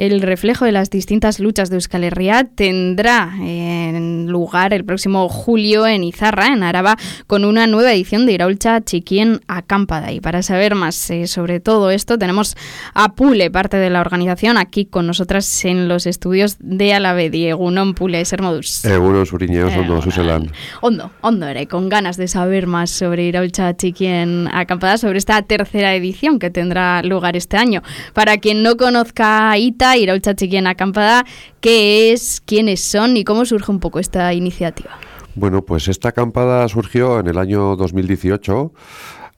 el 0.00 0.22
reflejo 0.22 0.64
de 0.64 0.72
las 0.72 0.88
distintas 0.88 1.40
luchas 1.40 1.68
de 1.68 1.76
Euskal 1.76 2.04
Herria, 2.04 2.44
tendrá 2.44 3.34
en 3.38 4.28
lugar 4.28 4.72
el 4.72 4.82
próximo 4.82 5.28
julio 5.28 5.86
en 5.86 6.04
Izarra, 6.04 6.46
en 6.46 6.62
Araba, 6.62 6.96
con 7.26 7.44
una 7.44 7.66
nueva 7.66 7.92
edición 7.92 8.24
de 8.24 8.32
Iraulcha 8.32 8.80
Chiquien 8.80 9.42
Acampada. 9.46 10.10
Y 10.10 10.20
para 10.20 10.42
saber 10.42 10.74
más 10.74 11.10
eh, 11.10 11.26
sobre 11.26 11.60
todo 11.60 11.90
esto, 11.90 12.16
tenemos 12.16 12.56
a 12.94 13.12
Pule, 13.12 13.50
parte 13.50 13.76
de 13.76 13.90
la 13.90 14.00
organización, 14.00 14.56
aquí 14.56 14.86
con 14.86 15.06
nosotras 15.06 15.66
en 15.66 15.86
los 15.86 16.06
estudios 16.06 16.56
de 16.60 16.94
Alavedi. 16.94 17.48
Egunon 17.48 17.92
Pule, 17.92 18.24
Sermodus. 18.24 18.86
Egunon 18.86 19.26
Suriñeos, 19.26 19.76
Ondo, 19.76 20.00
Suselan. 20.00 20.50
Hondo, 20.80 21.10
hondo, 21.20 21.46
con 21.68 21.90
ganas 21.90 22.16
de 22.16 22.26
saber 22.26 22.66
más 22.66 22.88
sobre 22.88 23.24
Iraulcha 23.24 23.76
Chiquien 23.76 24.48
Acampada, 24.50 24.96
sobre 24.96 25.18
esta 25.18 25.42
tercera 25.42 25.94
edición 25.94 26.38
que 26.38 26.48
tendrá 26.48 27.02
lugar 27.02 27.36
este 27.36 27.58
año. 27.58 27.82
Para 28.14 28.38
quien 28.38 28.62
no 28.62 28.78
conozca 28.78 29.58
ITA, 29.58 29.89
Iraulcha 29.96 30.34
Chiquien 30.34 30.66
Acampada, 30.66 31.24
¿qué 31.60 32.12
es, 32.12 32.40
quiénes 32.44 32.80
son 32.80 33.16
y 33.16 33.24
cómo 33.24 33.44
surge 33.44 33.70
un 33.70 33.80
poco 33.80 33.98
esta 33.98 34.32
iniciativa? 34.34 34.90
Bueno, 35.34 35.62
pues 35.64 35.88
esta 35.88 36.08
acampada 36.08 36.68
surgió 36.68 37.20
en 37.20 37.28
el 37.28 37.38
año 37.38 37.76
2018 37.76 38.72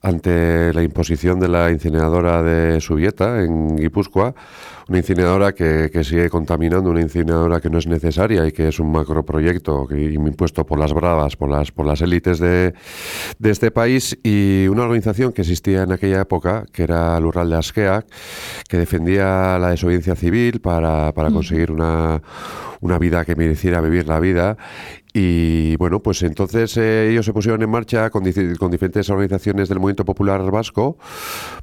ante 0.01 0.73
la 0.73 0.83
imposición 0.83 1.39
de 1.39 1.49
la 1.49 1.71
incineradora 1.71 2.43
de 2.43 2.81
Subieta 2.81 3.43
en 3.43 3.77
Guipúzcoa, 3.77 4.35
una 4.89 4.99
incineradora 4.99 5.53
que, 5.53 5.91
sigue 6.05 6.29
contaminando, 6.31 6.91
una 6.91 7.01
incineradora 7.01 7.61
que 7.61 7.71
no 7.71 7.79
es 7.79 7.87
necesaria 7.87 8.47
y 8.47 8.53
que 8.53 8.69
es 8.69 8.79
un 8.81 8.91
macroproyecto 8.93 9.89
impuesto 9.91 10.67
por 10.67 10.79
las 10.79 10.93
bravas, 10.93 11.37
por 11.37 11.51
las, 11.51 11.71
por 11.71 11.87
las 11.87 12.01
élites 12.01 12.39
de, 12.39 12.75
este 13.43 13.71
país 13.71 14.19
y 14.23 14.67
una 14.69 14.83
organización 14.83 15.33
que 15.33 15.43
existía 15.43 15.83
en 15.83 15.93
aquella 15.93 16.21
época, 16.23 16.65
que 16.73 16.85
era 16.85 17.17
el 17.17 17.23
Rural 17.23 17.51
de 17.51 17.57
Askeak, 17.57 18.07
que 18.69 18.79
defendía 18.79 19.59
la 19.59 19.71
desobediencia 19.71 20.17
civil 20.17 20.61
para, 20.61 21.13
para 21.13 21.31
conseguir 21.31 21.71
una, 21.71 22.23
una 22.83 22.99
vida 22.99 23.25
que 23.25 23.35
mereciera 23.35 23.81
vivir 23.81 24.07
la 24.07 24.21
vida. 24.21 24.59
Y 25.15 25.77
bueno, 25.77 26.03
pues 26.03 26.23
entonces 26.23 26.77
eh, 26.77 27.11
ellos 27.11 27.25
se 27.27 27.33
pusieron 27.33 27.63
en 27.63 27.71
marcha 27.71 28.11
con, 28.11 28.25
con, 28.59 28.71
diferentes 28.71 29.09
organizaciones 29.11 29.69
del 29.69 29.79
movimiento 29.79 30.05
popular 30.05 30.51
vasco 30.51 30.97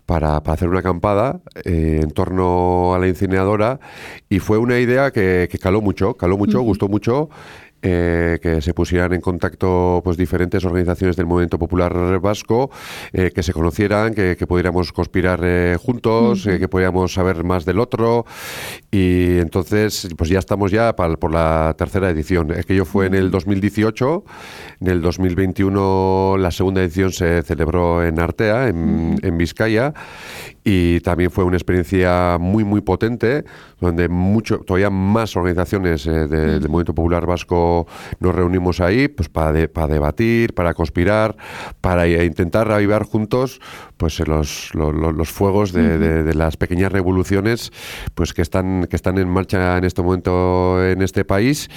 para, 0.05 0.37
hacer 0.37 0.69
una 0.69 0.79
acampada 0.79 1.39
eh, 1.65 1.99
en 2.01 2.11
torno 2.11 2.93
a 2.93 2.99
la 2.99 3.07
incineradora. 3.07 3.79
Y 4.29 4.39
fue 4.39 4.57
una 4.57 4.79
idea 4.79 5.11
que, 5.11 5.49
caló 5.61 5.81
mucho, 5.81 6.15
caló 6.15 6.37
mucho, 6.37 6.61
gustó 6.61 6.87
mucho 6.87 7.29
eh, 7.81 8.39
que 8.41 8.61
se 8.61 8.73
pusieran 8.73 9.13
en 9.13 9.21
contacto 9.21 10.01
pues 10.03 10.17
diferentes 10.17 10.65
organizaciones 10.65 11.15
del 11.15 11.25
movimiento 11.25 11.57
popular 11.57 12.19
vasco, 12.19 12.69
eh, 13.13 13.31
que 13.33 13.41
se 13.41 13.53
conocieran, 13.53 14.13
que, 14.13 14.35
pudiéramos 14.47 14.91
conspirar 14.91 15.39
eh, 15.43 15.77
juntos, 15.79 16.43
que 16.43 16.67
pudiéramos 16.67 17.13
saber 17.13 17.43
más 17.43 17.63
del 17.63 17.79
otro. 17.79 18.25
Y 18.91 19.37
entonces 19.37 20.09
pues 20.17 20.29
ya 20.29 20.39
estamos 20.39 20.71
ya 20.71 20.93
por 20.95 21.31
la 21.31 21.73
tercera 21.77 22.09
edición. 22.09 22.51
Aquello 22.51 22.83
fue 22.83 23.05
en 23.05 23.13
el 23.13 23.31
2018, 23.31 24.25
en 24.81 24.87
el 24.87 25.01
2021 25.01 26.35
la 26.37 26.51
segunda 26.51 26.81
edición 26.81 27.13
se 27.13 27.43
celebró 27.43 28.03
en 28.03 28.19
Artea, 28.19 28.67
en, 28.67 29.17
en 29.21 29.37
Vizcaya 29.37 29.93
y 30.71 30.99
también 30.99 31.31
fue 31.31 31.43
una 31.45 31.57
experiencia 31.57 32.37
muy 32.39 32.63
muy 32.63 32.81
potente 32.81 33.43
donde 33.79 34.07
mucho 34.07 34.59
todavía 34.59 34.91
más 34.91 35.35
organizaciones 35.35 36.03
del 36.05 36.61
movimiento 36.69 36.93
popular 36.93 37.25
vasco 37.25 37.87
nos 38.19 38.35
reunimos 38.35 38.79
ahí 38.79 39.07
pues 39.07 39.29
para, 39.29 39.67
para 39.67 39.87
debatir, 39.87 40.53
para 40.53 40.75
conspirar, 40.75 41.35
para 41.81 42.07
intentar 42.07 42.71
avivar 42.71 43.03
juntos 43.03 43.59
pues 43.97 44.19
los, 44.27 44.73
los, 44.75 45.29
fuegos 45.29 45.73
de, 45.73 46.33
las 46.35 46.55
pequeñas 46.55 46.91
revoluciones 46.91 47.71
pues 48.13 48.33
que 48.33 48.41
están 48.41 48.85
que 48.89 48.95
están 48.95 49.17
en 49.17 49.27
marcha 49.27 49.77
en 49.77 49.85
este 49.85 50.03
momento 50.03 50.85
en 50.85 51.01
este 51.01 51.25
país. 51.25 51.67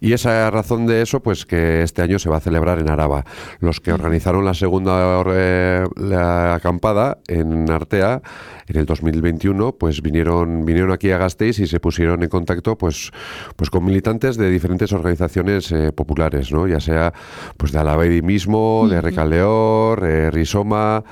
Y 0.00 0.12
esa 0.12 0.50
razón 0.50 0.86
de 0.86 1.00
eso 1.00 1.20
pues 1.20 1.46
que 1.46 1.82
este 1.82 2.02
año 2.02 2.18
se 2.18 2.28
va 2.28 2.36
a 2.36 2.40
celebrar 2.40 2.78
en 2.78 2.90
Araba. 2.90 3.24
Los 3.60 3.80
que 3.80 3.92
organizaron 3.92 4.44
la 4.44 4.54
segunda 4.54 5.22
eh, 5.30 5.84
la 5.96 6.54
acampada 6.54 7.18
en 7.26 7.70
Artea 7.70 8.17
en 8.66 8.76
el 8.76 8.86
2021 8.86 9.72
pues 9.72 10.02
vinieron 10.02 10.64
vinieron 10.64 10.92
aquí 10.92 11.10
a 11.10 11.18
Gasteiz 11.18 11.58
y 11.58 11.66
se 11.66 11.80
pusieron 11.80 12.22
en 12.22 12.28
contacto 12.28 12.78
pues 12.78 13.10
pues 13.56 13.70
con 13.70 13.84
militantes 13.84 14.36
de 14.36 14.50
diferentes 14.50 14.92
organizaciones 14.92 15.70
eh, 15.72 15.92
populares 15.92 16.52
no 16.52 16.66
ya 16.66 16.80
sea 16.80 17.12
pues 17.56 17.72
de 17.72 17.78
Alavedi 17.78 18.22
mismo 18.22 18.86
de 18.88 19.00
Recaldeor 19.00 20.04
eh, 20.04 20.30
Rizoma 20.30 21.04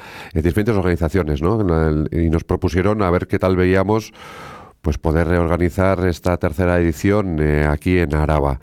diferentes 0.46 0.76
organizaciones, 0.76 1.42
¿no? 1.42 1.60
Y 2.10 2.30
nos 2.30 2.44
propusieron 2.44 3.02
a 3.02 3.10
ver 3.10 3.26
qué 3.26 3.38
tal 3.38 3.56
veíamos 3.56 4.12
pues 4.80 4.98
poder 4.98 5.26
reorganizar 5.26 6.06
esta 6.06 6.36
tercera 6.36 6.78
edición 6.78 7.38
eh, 7.40 7.66
aquí 7.66 7.98
en 7.98 8.14
Araba, 8.14 8.60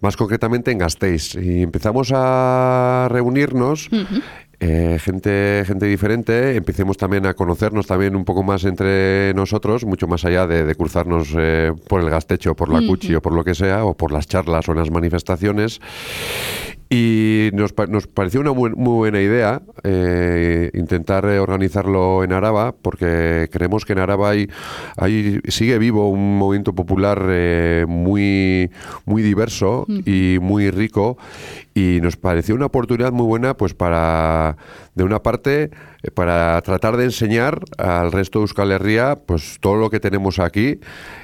más 0.00 0.16
concretamente 0.16 0.70
en 0.70 0.78
Gasteiz. 0.78 1.34
Y 1.34 1.62
empezamos 1.62 2.10
a 2.14 3.08
reunirnos 3.10 3.90
eh, 4.60 4.98
gente, 5.00 5.62
gente 5.64 5.86
diferente, 5.86 6.56
empecemos 6.56 6.96
también 6.96 7.26
a 7.26 7.34
conocernos 7.34 7.86
también 7.86 8.16
un 8.16 8.24
poco 8.24 8.42
más 8.42 8.64
entre 8.64 9.32
nosotros, 9.34 9.84
mucho 9.84 10.08
más 10.08 10.24
allá 10.24 10.48
de, 10.48 10.74
cruzarnos 10.74 11.32
eh, 11.38 11.72
por 11.88 12.00
el 12.00 12.10
gastecho, 12.10 12.56
por 12.56 12.68
la 12.68 12.84
cuchi 12.84 13.14
o 13.14 13.22
por 13.22 13.32
lo 13.32 13.44
que 13.44 13.54
sea, 13.54 13.84
o 13.84 13.96
por 13.96 14.10
las 14.10 14.26
charlas 14.26 14.68
o 14.68 14.72
en 14.72 14.78
las 14.78 14.90
manifestaciones. 14.90 15.80
Y 16.90 17.50
nos, 17.52 17.74
nos 17.88 18.06
pareció 18.06 18.40
una 18.40 18.52
muy, 18.52 18.70
buena 18.70 19.20
idea 19.20 19.60
eh, 19.84 20.70
intentar 20.72 21.26
organizarlo 21.26 22.24
en 22.24 22.32
Araba, 22.32 22.72
porque 22.72 23.48
creemos 23.52 23.84
que 23.84 23.92
en 23.92 23.98
Araba 23.98 24.30
hay, 24.30 24.48
hay 24.96 25.40
sigue 25.48 25.78
vivo 25.78 26.08
un 26.08 26.38
movimiento 26.38 26.74
popular 26.74 27.20
muy, 27.86 28.70
muy 29.04 29.22
diverso 29.22 29.86
y 30.06 30.38
muy 30.40 30.70
rico, 30.70 31.18
y 31.74 32.00
nos 32.00 32.16
pareció 32.16 32.54
una 32.54 32.66
oportunidad 32.66 33.12
muy 33.12 33.26
buena 33.26 33.54
pues 33.54 33.74
para 33.74 34.56
de 34.98 35.04
una 35.04 35.22
parte, 35.22 35.64
eh, 35.64 35.70
para 36.14 36.60
tratar 36.62 36.96
de 36.96 37.04
enseñar 37.04 37.60
al 37.76 38.12
resto 38.12 38.38
de 38.38 38.44
Euskal 38.44 38.72
Herria 38.72 39.16
pues 39.26 39.58
todo 39.60 39.76
lo 39.76 39.90
que 39.90 40.00
tenemos 40.00 40.38
aquí 40.38 40.80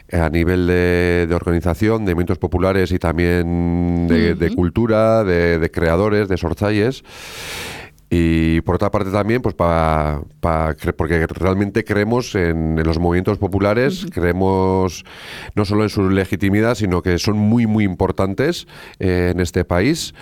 eh, 0.09 0.17
a 0.19 0.29
nivel 0.29 0.67
de, 0.67 1.29
organización, 1.35 2.05
de 2.05 2.13
eventos 2.13 2.39
populares 2.39 2.93
y 2.93 2.99
también 2.99 4.07
de, 4.09 4.53
cultura, 4.55 5.25
de, 5.25 5.71
creadores, 5.71 6.29
de 6.29 6.37
sorchalles. 6.37 7.03
Y 8.11 8.61
por 8.61 8.77
otra 8.77 8.93
parte 8.93 9.11
también, 9.11 9.43
pues 9.43 9.57
para, 9.57 10.21
porque 10.97 11.27
realmente 11.27 11.83
creemos 11.83 12.35
en, 12.37 12.81
los 12.85 12.99
movimientos 12.99 13.39
populares, 13.39 14.07
creemos 14.13 15.05
no 15.57 15.65
solo 15.65 15.83
en 15.83 15.89
su 15.89 16.09
legitimidad, 16.11 16.77
sino 16.77 17.03
que 17.03 17.19
son 17.19 17.37
muy, 17.37 17.67
muy 17.67 17.83
importantes 17.83 18.69
eh, 19.01 19.31
en 19.35 19.41
este 19.41 19.65
país. 19.65 20.15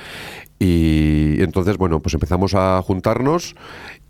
Y 0.59 1.43
entonces, 1.43 1.77
bueno, 1.77 2.01
pues 2.01 2.15
empezamos 2.15 2.55
a 2.55 2.81
juntarnos 2.83 3.57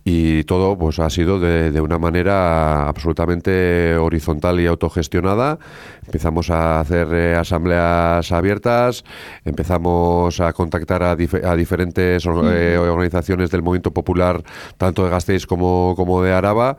y 0.04 0.42
todo 0.44 0.76
pues 0.76 0.98
ha 0.98 1.08
sido 1.10 1.38
de, 1.38 1.80
una 1.80 1.98
manera 1.98 2.88
absolutamente 2.88 3.96
horizontal 3.96 4.60
y 4.60 4.66
autogestionada. 4.66 5.58
Empezamos 6.04 6.50
a 6.50 6.80
hacer 6.80 7.08
eh, 7.12 7.36
asambleas 7.36 8.32
abiertas, 8.32 9.04
empezamos 9.44 10.40
a 10.40 10.52
contactar 10.52 11.02
a, 11.02 11.14
diferentes 11.14 12.26
eh, 12.26 12.78
organizaciones 12.78 13.50
del 13.50 13.62
movimiento 13.62 13.92
popular, 13.92 14.42
tanto 14.76 15.04
de 15.04 15.10
Gasteiz 15.10 15.46
como, 15.46 15.94
como 15.96 16.22
de 16.22 16.32
Araba, 16.32 16.76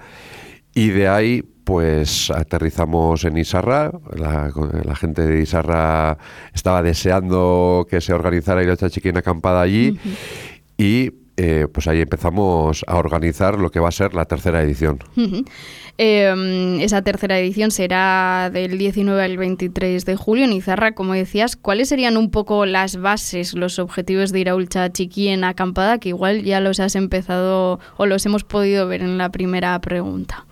y 0.76 0.90
de 0.90 1.08
ahí 1.08 1.44
pues 1.64 2.30
aterrizamos 2.30 3.24
en 3.24 3.38
Isarra. 3.38 3.92
La, 4.16 4.52
gente 4.96 5.22
de 5.22 5.42
Isarra 5.42 6.18
estaba 6.54 6.84
deseando 6.84 7.88
que 7.90 8.02
se 8.02 8.14
organizara 8.14 8.64
la 8.64 8.90
Chiquina 8.90 9.20
acampada 9.20 9.62
allí. 9.62 9.98
Y 10.78 11.23
eh, 11.36 11.68
pues 11.72 11.88
ahí 11.88 12.02
empezamos 12.02 12.86
a 12.88 12.98
organizar 12.98 13.58
lo 13.58 13.72
que 13.72 13.80
va 13.80 13.90
a 13.90 13.92
ser 13.92 14.14
la 14.14 14.26
tercera 14.26 14.62
edición. 14.62 15.00
Em, 15.98 16.80
esa 16.80 17.02
tercera 17.02 17.40
edición 17.40 17.72
será 17.72 18.50
del 18.52 18.78
19 18.78 19.24
al 19.24 19.38
23 19.38 20.06
de 20.06 20.16
julio 20.16 20.46
en 20.46 20.54
Izarra, 20.54 20.94
como 20.94 21.14
decías. 21.14 21.56
¿Cuáles 21.56 21.90
serían 21.90 22.18
un 22.18 22.32
poco 22.32 22.66
las 22.66 22.98
bases, 22.98 23.54
los 23.54 23.80
objetivos 23.80 24.32
de 24.32 24.40
Iraulcha 24.42 24.92
Chiqui 24.92 25.30
en 25.30 25.44
acampada, 25.44 26.00
que 26.00 26.10
igual 26.10 26.44
ya 26.44 26.60
los 26.60 26.80
has 26.80 26.96
empezado 26.96 27.80
o 27.98 28.06
los 28.06 28.26
hemos 28.26 28.44
podido 28.44 28.88
ver 28.88 29.02
en 29.02 29.18
la 29.18 29.30
primera 29.30 29.80
pregunta? 29.82 30.46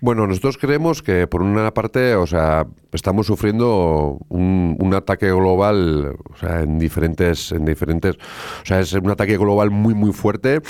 Bueno, 0.00 0.26
nosotros 0.26 0.56
creemos 0.58 1.02
que 1.02 1.26
por 1.26 1.42
una 1.42 1.72
parte, 1.74 2.16
o 2.16 2.26
sea, 2.26 2.66
estamos 2.92 3.26
sufriendo 3.26 4.18
un, 4.28 4.76
un 4.78 4.94
ataque 4.94 5.30
global, 5.32 6.16
o 6.32 6.36
sea, 6.36 6.60
en 6.62 6.78
diferentes, 6.78 7.52
en 7.52 7.64
diferentes, 7.64 8.16
o 8.16 8.66
sea, 8.66 8.80
es 8.80 8.92
un 8.92 9.10
ataque 9.10 9.36
global 9.36 9.70
muy 9.70 9.94
muy 9.94 10.12
fuerte 10.12 10.60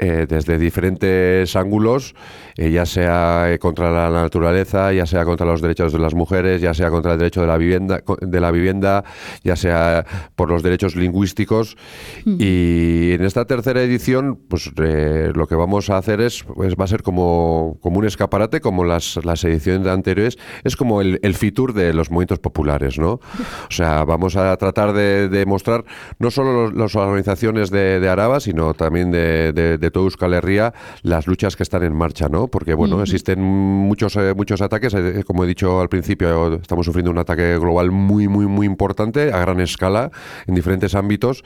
eh, 0.00 0.26
desde 0.28 0.58
diferentes 0.58 1.56
ángulos, 1.56 2.14
eh, 2.56 2.70
ya 2.70 2.86
sea 2.86 3.52
eh, 3.52 3.58
contra 3.58 3.90
la 3.90 4.10
naturaleza, 4.10 4.92
ya 4.92 5.06
sea 5.06 5.24
contra 5.24 5.44
los 5.44 5.60
derechos 5.60 5.92
de 5.92 5.98
las 5.98 6.14
mujeres, 6.14 6.60
ya 6.60 6.72
sea 6.72 6.88
contra 6.90 7.14
el 7.14 7.18
derecho 7.18 7.40
de 7.40 7.48
la 7.48 7.56
vivienda, 7.56 8.04
de 8.20 8.40
la 8.40 8.52
vivienda 8.52 9.02
ya 9.42 9.56
sea 9.56 10.06
por 10.36 10.50
los 10.50 10.62
derechos 10.62 10.94
lingüísticos. 10.94 11.76
Y 12.24 13.10
en 13.12 13.24
esta 13.24 13.44
tercera 13.44 13.82
edición, 13.82 14.38
pues 14.48 14.70
lo 14.76 15.46
que 15.48 15.56
vamos 15.56 15.90
a 15.90 15.96
hacer 15.96 16.20
es, 16.20 16.44
pues, 16.44 16.76
va 16.76 16.84
a 16.84 16.88
ser 16.88 17.02
como, 17.02 17.76
como 17.80 17.98
un 17.98 18.06
escaparate, 18.06 18.60
como 18.60 18.84
las, 18.84 19.18
las 19.24 19.42
ediciones 19.42 19.88
anteriores, 19.88 20.38
es 20.62 20.76
como 20.76 21.00
el, 21.00 21.18
el 21.22 21.34
fitur 21.34 21.72
de 21.72 21.92
los 21.92 22.12
movimientos 22.12 22.38
populares, 22.38 23.00
¿no? 23.00 23.14
O 23.14 23.70
sea, 23.70 24.04
vamos 24.04 24.36
a 24.36 24.56
tratar 24.58 24.92
de, 24.92 25.44
mostrar 25.44 25.84
no 26.20 26.30
solo 26.30 26.70
las 26.70 26.94
organizaciones 26.94 27.70
de, 27.70 27.98
de, 27.98 28.08
Araba, 28.08 28.38
sino 28.38 28.74
también 28.74 29.10
de, 29.10 29.52
de 29.52 29.87
de 29.88 29.90
toda 29.90 30.04
Euskal 30.04 30.34
Herria 30.34 30.74
las 31.02 31.26
luchas 31.26 31.56
que 31.56 31.62
están 31.62 31.82
en 31.82 31.94
marcha, 31.94 32.28
¿no? 32.28 32.48
Porque, 32.48 32.74
bueno, 32.74 33.00
existen 33.02 33.40
muchos, 33.42 34.16
eh, 34.16 34.34
muchos 34.34 34.60
ataques, 34.60 34.94
eh, 34.94 35.24
como 35.26 35.44
he 35.44 35.46
dicho 35.46 35.80
al 35.80 35.88
principio, 35.88 36.54
estamos 36.54 36.86
sufriendo 36.86 37.10
un 37.10 37.18
ataque 37.18 37.58
global 37.58 37.90
muy, 37.90 38.28
muy, 38.28 38.46
muy 38.46 38.66
importante, 38.66 39.32
a 39.32 39.38
gran 39.38 39.60
escala, 39.60 40.10
en 40.46 40.54
diferentes 40.54 40.94
ámbitos, 40.94 41.42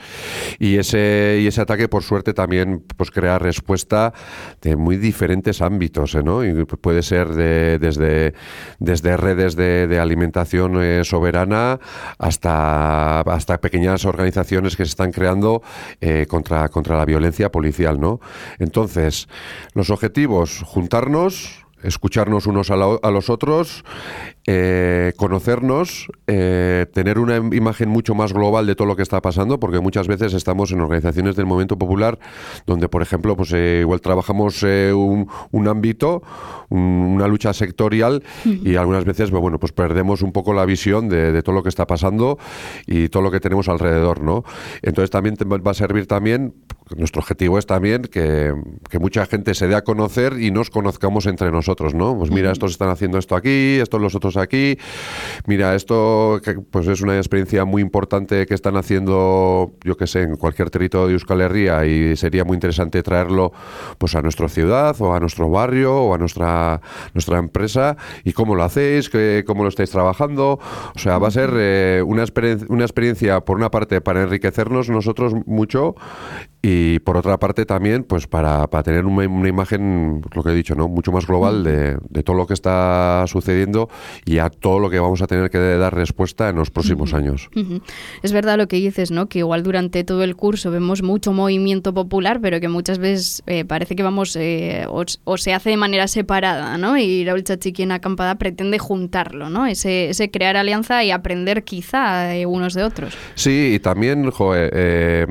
y 0.58 0.76
ese, 0.76 1.38
y 1.40 1.46
ese 1.46 1.60
ataque, 1.60 1.88
por 1.88 2.02
suerte, 2.02 2.34
también 2.34 2.84
pues, 2.96 3.10
crea 3.10 3.38
respuesta 3.38 4.12
de 4.60 4.76
muy 4.76 4.96
diferentes 4.96 5.62
ámbitos, 5.62 6.14
¿eh? 6.14 6.22
¿no? 6.22 6.44
Y 6.44 6.64
puede 6.64 7.02
ser 7.02 7.28
de, 7.28 7.78
desde, 7.78 8.34
desde 8.78 9.16
redes 9.16 9.56
de, 9.56 9.92
alimentación 10.02 11.04
soberana 11.04 11.78
hasta, 12.18 13.20
hasta 13.20 13.60
pequeñas 13.60 14.04
organizaciones 14.04 14.74
que 14.74 14.84
se 14.84 14.90
están 14.90 15.12
creando 15.12 15.62
contra, 16.28 16.68
contra 16.70 16.96
la 16.96 17.04
violencia 17.04 17.52
policial, 17.52 18.00
¿no? 18.00 18.20
Entonces, 18.58 19.29
los 19.75 19.90
objetivos, 19.90 20.62
juntarnos, 20.64 21.64
escucharnos 21.82 22.46
unos 22.46 22.70
a, 22.70 22.76
los 22.76 23.31
otros, 23.31 23.84
eh, 24.46 25.12
conocernos, 25.16 26.08
eh, 26.26 26.86
tener 26.92 27.20
una 27.20 27.36
imagen 27.36 27.88
mucho 27.88 28.14
más 28.14 28.32
global 28.32 28.66
de 28.66 28.74
todo 28.74 28.88
lo 28.88 28.96
que 28.96 29.02
está 29.02 29.22
pasando, 29.22 29.60
porque 29.60 29.78
muchas 29.78 30.08
veces 30.08 30.34
estamos 30.34 30.72
en 30.72 30.80
organizaciones 30.80 31.36
del 31.36 31.46
movimiento 31.46 31.78
popular 31.78 32.18
donde, 32.66 32.88
por 32.88 33.02
ejemplo, 33.02 33.36
pues 33.36 33.52
eh, 33.52 33.78
igual 33.82 34.00
trabajamos 34.00 34.62
un, 34.62 35.68
ámbito, 35.68 36.22
una 36.70 37.28
lucha 37.28 37.52
sectorial 37.52 38.24
y 38.44 38.74
algunas 38.74 39.04
veces, 39.04 39.30
pues, 39.30 39.40
bueno, 39.40 39.60
pues 39.60 39.70
perdemos 39.70 40.22
un 40.22 40.32
poco 40.32 40.52
la 40.54 40.64
visión 40.64 41.08
de, 41.08 41.30
de, 41.30 41.42
todo 41.42 41.54
lo 41.54 41.62
que 41.62 41.68
está 41.68 41.86
pasando 41.86 42.38
y 42.86 43.08
todo 43.10 43.22
lo 43.22 43.30
que 43.30 43.38
tenemos 43.38 43.68
alrededor, 43.68 44.22
¿no? 44.22 44.44
Entonces 44.82 45.10
también 45.10 45.36
va 45.38 45.70
a 45.70 45.74
servir 45.74 46.06
también 46.06 46.54
nuestro 46.96 47.20
objetivo 47.20 47.58
es 47.58 47.66
también 47.66 48.02
que, 48.02 48.54
mucha 49.00 49.26
gente 49.26 49.54
se 49.54 49.66
dé 49.66 49.74
a 49.74 49.82
conocer 49.82 50.34
y 50.40 50.50
nos 50.50 50.70
conozcamos 50.70 51.26
entre 51.26 51.50
nosotros, 51.50 51.94
¿no? 51.94 52.16
Pues 52.16 52.30
mira, 52.30 52.52
estos 52.52 52.72
están 52.72 52.88
haciendo 52.88 53.18
esto 53.18 53.34
aquí, 53.34 53.78
estos 53.80 54.00
los 54.00 54.14
otros 54.14 54.31
aquí. 54.37 54.79
Mira, 55.46 55.75
esto 55.75 56.40
pues 56.70 56.88
es 56.88 57.00
una 57.00 57.17
experiencia 57.17 57.64
muy 57.64 57.82
importante 57.82 58.46
que 58.46 58.55
están 58.55 58.76
haciendo, 58.76 59.73
yo 59.84 59.96
que 59.96 60.06
sé, 60.06 60.23
en 60.23 60.37
cualquier 60.37 60.70
territorio 60.70 61.08
de 61.08 61.12
Euskal 61.14 61.40
Herria 61.40 61.84
y 61.84 62.17
sería 62.17 62.44
muy 62.44 62.55
interesante 62.55 63.02
traerlo 63.02 63.52
pues 63.99 64.14
a 64.14 64.23
nuestra 64.23 64.49
ciudad 64.49 64.96
o 65.00 65.14
a 65.14 65.20
nuestro 65.20 65.49
barrio 65.49 65.94
o 65.94 66.14
a 66.14 66.19
nuestra 66.19 66.81
nuestra 67.14 67.38
empresa 67.38 67.96
y 68.25 68.32
cómo 68.32 68.55
lo 68.55 68.64
hacéis, 68.64 69.08
que, 69.08 69.44
cómo 69.46 69.62
lo 69.62 69.69
estáis 69.69 69.90
trabajando. 69.90 70.58
O 70.94 70.99
sea, 70.99 71.19
va 71.19 71.29
a 71.29 71.31
ser 71.31 71.50
eh, 71.55 72.02
una, 72.05 72.25
una 72.69 72.84
experiencia 72.84 73.40
por 73.40 73.56
una 73.56 73.70
parte 73.70 74.00
para 74.00 74.23
enriquecernos 74.23 74.88
nosotros 74.88 75.34
mucho 75.46 75.94
y 76.62 77.00
por 77.00 77.16
otra 77.16 77.38
parte 77.38 77.66
también 77.66 78.04
pues 78.04 78.28
para, 78.28 78.68
para 78.68 78.84
tener 78.84 79.04
una, 79.04 79.24
imagen, 79.48 80.22
lo 80.32 80.44
que 80.44 80.50
he 80.50 80.54
dicho, 80.54 80.76
¿no? 80.76 80.86
mucho 80.86 81.10
más 81.10 81.26
global 81.26 81.64
de, 81.64 81.98
de, 82.08 82.22
todo 82.22 82.36
lo 82.36 82.46
que 82.46 82.54
está 82.54 83.24
sucediendo 83.26 83.90
y 84.24 84.38
a 84.38 84.48
todo 84.48 84.78
lo 84.78 84.88
que 84.88 85.00
vamos 85.00 85.20
a 85.22 85.26
tener 85.26 85.50
que 85.50 85.58
dar 85.58 85.92
respuesta 85.92 86.48
en 86.48 86.56
los 86.56 86.70
próximos 86.70 87.14
años. 87.14 87.50
Es 88.22 88.32
verdad 88.32 88.56
lo 88.58 88.68
que 88.68 88.76
dices, 88.76 89.10
¿no? 89.10 89.28
que 89.28 89.40
igual 89.40 89.64
durante 89.64 90.04
todo 90.04 90.22
el 90.22 90.36
curso 90.36 90.70
vemos 90.70 91.02
mucho 91.02 91.32
movimiento 91.32 91.92
popular, 91.92 92.40
pero 92.40 92.60
que 92.60 92.68
muchas 92.68 92.98
veces 92.98 93.42
eh, 93.46 93.64
parece 93.64 93.96
que 93.96 94.04
vamos 94.04 94.36
eh, 94.36 94.86
o, 94.88 95.36
se 95.36 95.54
hace 95.54 95.70
de 95.70 95.76
manera 95.76 96.06
separada, 96.06 96.78
¿no? 96.78 96.96
y 96.96 97.24
Raúl 97.24 97.42
Chachiqui 97.42 97.82
en 97.82 97.90
Acampada 97.90 98.36
pretende 98.36 98.78
juntarlo, 98.78 99.50
¿no? 99.50 99.66
ese, 99.66 100.10
ese 100.10 100.30
crear 100.30 100.56
alianza 100.56 101.02
y 101.02 101.10
aprender 101.10 101.64
quizá 101.64 102.22
de 102.22 102.46
unos 102.46 102.74
de 102.74 102.84
otros. 102.84 103.14
Sí, 103.34 103.72
y 103.74 103.78
también, 103.80 104.30
joder, 104.30 104.70
eh, 104.74 105.26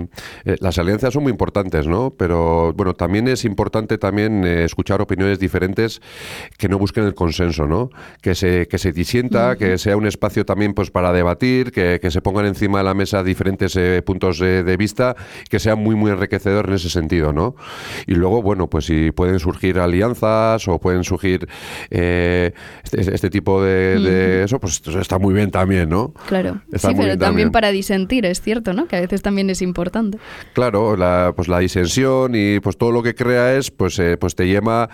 las 0.60 0.78
alianzas 0.78 1.14
son 1.14 1.21
muy 1.22 1.32
importantes, 1.32 1.88
¿no? 1.88 2.14
Pero 2.18 2.74
bueno, 2.74 2.94
también 2.94 3.28
es 3.28 3.46
importante 3.46 3.98
también 3.98 4.44
eh, 4.46 4.66
escuchar 4.66 5.02
opiniones 5.02 5.40
diferentes 5.40 6.02
que 6.58 6.68
no 6.68 6.78
busquen 6.78 7.06
el 7.06 7.14
consenso, 7.14 7.68
¿no? 7.68 7.90
Que 8.22 8.36
se, 8.36 8.68
que 8.68 8.78
se 8.78 8.92
disienta, 8.92 9.56
que 9.56 9.78
sea 9.78 9.98
un 9.98 10.08
espacio 10.08 10.46
también 10.46 10.74
pues 10.74 10.92
para 10.92 11.14
debatir, 11.14 11.72
que, 11.72 12.00
se 12.12 12.22
pongan 12.22 12.46
encima 12.46 12.80
de 12.80 12.84
la 12.84 12.94
mesa 12.94 13.24
diferentes 13.24 13.76
eh, 13.78 14.02
puntos 14.02 14.40
de 14.40 14.76
vista, 14.78 15.16
que 15.50 15.60
sea 15.60 15.76
muy, 15.76 15.96
muy 15.96 16.12
enriquecedor 16.12 16.68
en 16.68 16.74
ese 16.74 16.90
sentido, 16.90 17.32
¿no? 17.32 17.56
Y 18.08 18.16
luego, 18.16 18.42
bueno, 18.42 18.68
pues 18.68 18.86
si 18.86 19.12
pueden 19.12 19.40
surgir 19.40 19.80
alianzas 19.80 20.68
o 20.68 20.80
pueden 20.80 21.04
surgir 21.04 21.48
eh, 21.90 22.54
este, 22.84 23.16
este, 23.16 23.30
tipo 23.30 23.64
de, 23.64 24.44
eso, 24.44 24.60
pues 24.60 24.82
está 24.88 25.20
muy 25.20 25.34
bien 25.34 25.52
también, 25.52 25.90
¿no? 25.90 26.14
Claro. 26.28 26.62
sí, 26.74 26.88
pero 26.96 27.18
también 27.18 27.52
para 27.52 27.72
disentir, 27.72 28.26
es 28.26 28.42
cierto, 28.42 28.74
¿no? 28.74 28.88
Que 28.88 28.98
a 28.98 29.02
veces 29.02 29.22
también 29.22 29.50
es 29.50 29.62
importante. 29.62 30.18
Claro, 30.54 30.96
la, 30.96 31.11
pues 31.36 31.48
la 31.48 31.60
disensión 31.60 32.34
y 32.36 32.60
pues 32.60 32.78
todo 32.78 32.92
lo 32.92 33.04
que 33.04 33.16
crea 33.16 33.56
es, 33.56 33.72
pues, 33.72 33.98
eh, 34.00 34.18
pues 34.18 34.36
te 34.36 34.48
lleva 34.48 34.90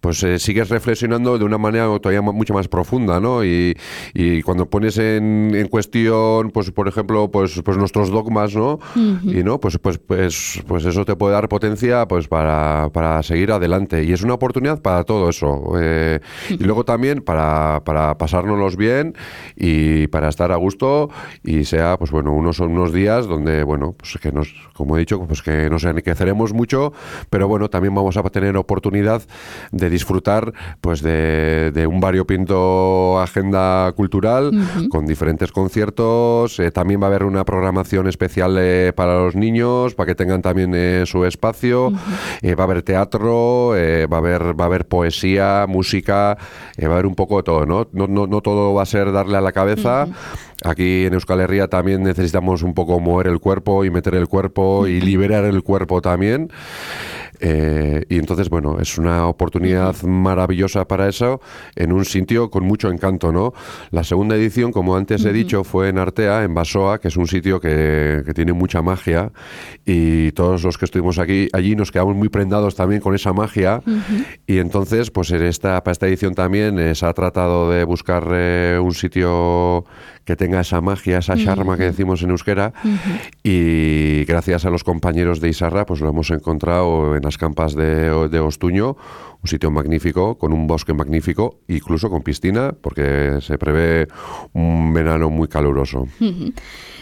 pues 0.00 0.22
eh, 0.22 0.38
sigues 0.38 0.68
reflexionando 0.68 1.38
de 1.38 1.44
una 1.44 1.58
manera 1.58 1.86
todavía 1.98 2.22
mucho 2.22 2.54
más 2.54 2.68
profunda, 2.68 3.18
¿no? 3.20 3.44
Y, 3.44 3.76
y 4.14 4.42
cuando 4.42 4.70
pones 4.70 4.98
en, 4.98 5.50
en, 5.54 5.68
cuestión, 5.68 6.50
pues 6.50 6.70
por 6.70 6.86
ejemplo, 6.88 7.30
pues, 7.30 7.60
pues 7.64 7.76
nuestros 7.76 8.10
dogmas, 8.10 8.54
¿no? 8.54 8.78
Y 8.94 9.42
no, 9.42 9.58
pues, 9.58 9.78
pues, 9.78 9.98
pues, 9.98 10.62
pues 10.66 10.84
eso 10.84 11.04
te 11.04 11.16
puede 11.16 11.34
dar 11.34 11.48
potencia 11.48 12.06
pues 12.06 12.28
para, 12.28 12.88
para 12.92 13.22
seguir 13.22 13.50
adelante. 13.52 14.04
Y 14.04 14.12
es 14.12 14.22
una 14.22 14.34
oportunidad 14.34 14.80
para 14.80 15.02
todo 15.02 15.28
eso. 15.28 15.72
Eh, 15.80 16.20
y 16.50 16.62
luego 16.62 16.84
también 16.84 17.20
para, 17.22 17.82
para 17.84 18.16
pasárnoslos 18.16 18.76
bien 18.76 19.14
y 19.56 20.06
para 20.08 20.28
estar 20.28 20.52
a 20.52 20.56
gusto 20.56 21.10
y 21.42 21.64
sea, 21.64 21.98
pues 21.98 22.10
bueno, 22.10 22.32
unos 22.32 22.60
unos 22.60 22.92
días 22.92 23.26
donde, 23.26 23.64
bueno, 23.64 23.94
pues 23.98 24.18
que 24.20 24.32
nos, 24.32 24.54
como 24.72 24.96
he 24.96 25.00
dicho, 25.00 25.20
pues 25.26 25.42
que 25.42 25.55
nos 25.70 25.84
enriqueceremos 25.84 26.52
mucho, 26.52 26.92
pero 27.30 27.48
bueno, 27.48 27.68
también 27.70 27.94
vamos 27.94 28.16
a 28.16 28.22
tener 28.24 28.56
oportunidad 28.56 29.22
de 29.72 29.90
disfrutar 29.90 30.52
pues 30.80 31.02
de, 31.02 31.86
un 31.88 32.00
variopinto 32.00 33.20
agenda 33.20 33.92
cultural 33.96 34.50
con 34.90 35.06
diferentes 35.06 35.52
conciertos. 35.52 36.58
Eh, 36.58 36.70
también 36.70 37.00
va 37.00 37.06
a 37.06 37.08
haber 37.08 37.24
una 37.24 37.44
programación 37.44 38.08
especial 38.08 38.56
eh, 38.58 38.92
para 38.94 39.14
los 39.14 39.36
niños, 39.36 39.94
para 39.94 40.08
que 40.08 40.14
tengan 40.14 40.42
también 40.42 40.72
eh, 40.74 41.04
su 41.06 41.24
espacio. 41.24 41.92
va 41.92 42.62
a 42.62 42.62
haber 42.62 42.82
teatro, 42.82 43.70
va, 43.70 44.16
a 44.16 44.18
haber, 44.18 44.58
va 44.58 44.64
a 44.64 44.66
haber 44.66 44.86
poesía, 44.86 45.66
música, 45.68 46.36
va 46.82 46.88
a 46.88 46.92
haber 46.92 47.06
un 47.06 47.14
poco 47.14 47.38
de 47.38 47.42
todo, 47.42 47.66
¿no? 47.66 47.88
No, 47.92 48.06
no, 48.06 48.26
no 48.26 48.40
todo 48.40 48.74
va 48.74 48.82
a 48.82 48.86
ser 48.86 49.12
darle 49.12 49.36
a 49.36 49.40
la 49.40 49.52
cabeza. 49.52 50.08
Aquí 50.64 51.04
en 51.04 51.14
Euskal 51.14 51.40
Herria 51.40 51.68
también 51.68 52.02
necesitamos 52.02 52.62
un 52.62 52.74
poco 52.74 52.98
mover 52.98 53.26
el 53.26 53.40
cuerpo 53.40 53.84
y 53.84 53.90
meter 53.90 54.14
el 54.14 54.26
cuerpo 54.26 54.86
y 54.86 55.00
liberar 55.00 55.44
el 55.44 55.62
cuerpo 55.62 56.00
también. 56.00 56.50
Eh, 57.40 58.04
y 58.08 58.18
entonces, 58.18 58.48
bueno, 58.48 58.78
es 58.80 58.98
una 58.98 59.26
oportunidad 59.26 60.00
maravillosa 60.02 60.86
para 60.86 61.08
eso 61.08 61.40
en 61.74 61.92
un 61.92 62.04
sitio 62.04 62.50
con 62.50 62.64
mucho 62.64 62.90
encanto, 62.90 63.32
¿no? 63.32 63.52
La 63.90 64.04
segunda 64.04 64.36
edición, 64.36 64.72
como 64.72 64.96
antes 64.96 65.24
he 65.24 65.32
dicho, 65.32 65.64
fue 65.64 65.88
en 65.88 65.98
Artea, 65.98 66.44
en 66.44 66.54
Basoa, 66.54 67.00
que 67.00 67.08
es 67.08 67.16
un 67.16 67.26
sitio 67.26 67.60
que, 67.60 68.24
tiene 68.34 68.52
mucha 68.52 68.82
magia. 68.82 69.32
Y 69.84 70.32
todos 70.32 70.62
los 70.62 70.78
que 70.78 70.84
estuvimos 70.84 71.18
aquí, 71.18 71.48
allí 71.52 71.76
nos 71.76 71.90
quedamos 71.90 72.16
muy 72.16 72.28
prendados 72.28 72.74
también 72.74 73.00
con 73.00 73.14
esa 73.14 73.32
magia. 73.32 73.82
Y 74.46 74.58
entonces, 74.58 75.10
pues 75.10 75.30
en 75.30 75.42
esta, 75.42 75.82
para 75.82 75.92
esta 75.92 76.06
edición 76.06 76.34
también 76.34 76.78
eh, 76.78 76.94
se 76.94 77.06
ha 77.06 77.12
tratado 77.12 77.70
de 77.70 77.84
buscar 77.84 78.26
eh, 78.30 78.78
un 78.82 78.94
sitio 78.94 79.84
que 80.26 80.36
tenga 80.36 80.60
esa 80.60 80.80
magia, 80.80 81.18
esa 81.18 81.36
charma 81.36 81.78
que 81.78 81.84
decimos 81.84 82.22
en 82.22 82.30
euskera. 82.30 82.74
Y 83.42 84.24
gracias 84.24 84.64
a 84.66 84.70
los 84.70 84.82
compañeros 84.82 85.40
de 85.40 85.48
Isarra, 85.48 85.86
pues 85.86 86.00
lo 86.00 86.08
hemos 86.10 86.30
encontrado 86.30 87.16
en 87.16 87.22
las 87.22 87.38
campas 87.38 87.74
de, 87.74 88.28
de 88.28 88.40
Ostuño, 88.40 88.96
un 89.46 89.48
sitio 89.48 89.70
magnífico, 89.70 90.36
con 90.36 90.52
un 90.52 90.66
bosque 90.66 90.92
magnífico, 90.92 91.60
incluso 91.68 92.10
con 92.10 92.22
piscina, 92.22 92.74
porque 92.80 93.38
se 93.40 93.56
prevé 93.58 94.08
un 94.54 94.92
verano 94.92 95.30
muy 95.30 95.46
caluroso. 95.46 96.08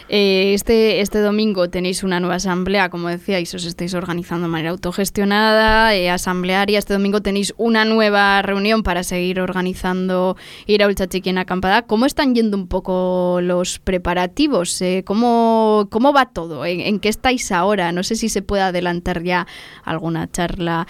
Eh, 0.07 0.53
este, 0.53 1.01
este 1.01 1.19
domingo 1.19 1.67
tenéis 1.69 2.03
una 2.03 2.19
nueva 2.19 2.35
asamblea, 2.35 2.89
como 2.89 3.09
decíais, 3.09 3.51
os 3.55 3.65
estáis 3.65 3.95
organizando 3.95 4.45
de 4.45 4.51
manera 4.51 4.69
autogestionada, 4.69 5.95
eh, 5.95 6.11
asamblearia. 6.11 6.77
Este 6.77 6.93
domingo 6.93 7.21
tenéis 7.21 7.55
una 7.57 7.85
nueva 7.85 8.41
reunión 8.43 8.83
para 8.83 9.01
seguir 9.01 9.39
organizando 9.39 10.37
ir 10.67 10.83
a 10.83 10.87
Ulchachiqui 10.87 11.31
en 11.31 11.39
acampada. 11.39 11.81
¿Cómo 11.87 12.05
están 12.05 12.35
yendo 12.35 12.55
un 12.55 12.67
poco 12.67 13.39
los 13.41 13.79
preparativos? 13.79 14.79
Eh, 14.83 15.03
¿cómo, 15.05 15.87
¿Cómo 15.89 16.13
va 16.13 16.27
todo? 16.27 16.65
¿En, 16.65 16.99
qué 16.99 17.09
estáis 17.09 17.51
ahora? 17.51 17.91
No 17.91 18.03
sé 18.03 18.15
si 18.15 18.29
se 18.29 18.43
puede 18.43 18.61
adelantar 18.61 19.23
ya 19.23 19.47
alguna 19.83 20.29
charla, 20.29 20.85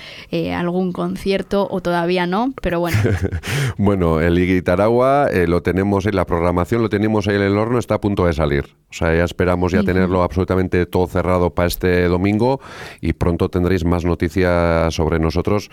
algún 0.54 0.92
concierto 0.92 1.45
o 1.52 1.82
todavía 1.82 2.28
no, 2.28 2.54
pero 2.62 2.80
bueno. 2.80 2.98
bueno, 3.78 4.22
el 4.22 4.38
Iguitaragua 4.38 5.30
lo 5.48 5.62
tenemos 5.62 6.06
en 6.06 6.16
la 6.16 6.26
programación, 6.26 6.82
lo 6.82 6.90
tenemos 6.90 7.28
ahí 7.28 7.36
en 7.36 7.44
el 7.44 7.58
horno, 7.58 7.80
está 7.80 7.96
a 7.96 8.02
punto 8.02 8.26
de 8.26 8.34
salir. 8.34 8.66
O 8.96 8.98
sea, 8.98 9.14
ya 9.14 9.26
esperamos 9.26 9.74
ya 9.74 9.84
tenerlo 9.84 10.24
absolutamente 10.24 10.86
todo 10.86 11.06
cerrado 11.08 11.54
para 11.54 11.68
este 11.68 12.08
domingo 12.08 12.62
y 13.02 13.12
pronto 13.12 13.50
tendréis 13.50 13.84
más 13.84 14.06
noticias 14.06 14.94
sobre 14.94 15.20
nosotros, 15.20 15.70